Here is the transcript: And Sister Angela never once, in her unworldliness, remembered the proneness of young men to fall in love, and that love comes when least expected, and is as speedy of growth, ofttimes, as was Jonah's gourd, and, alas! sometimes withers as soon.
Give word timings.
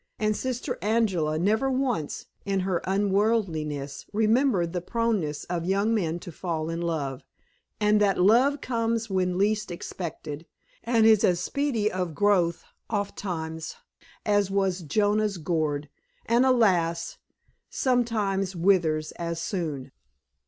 And 0.17 0.35
Sister 0.35 0.79
Angela 0.81 1.37
never 1.37 1.69
once, 1.69 2.25
in 2.43 2.61
her 2.61 2.81
unworldliness, 2.85 4.07
remembered 4.11 4.73
the 4.73 4.81
proneness 4.81 5.43
of 5.43 5.67
young 5.67 5.93
men 5.93 6.17
to 6.21 6.31
fall 6.31 6.71
in 6.71 6.81
love, 6.81 7.23
and 7.79 8.01
that 8.01 8.17
love 8.19 8.61
comes 8.61 9.11
when 9.11 9.37
least 9.37 9.69
expected, 9.69 10.47
and 10.83 11.05
is 11.05 11.23
as 11.23 11.39
speedy 11.39 11.91
of 11.91 12.15
growth, 12.15 12.63
ofttimes, 12.89 13.75
as 14.25 14.49
was 14.49 14.79
Jonah's 14.81 15.37
gourd, 15.37 15.87
and, 16.25 16.47
alas! 16.47 17.19
sometimes 17.69 18.55
withers 18.55 19.11
as 19.19 19.39
soon. 19.39 19.91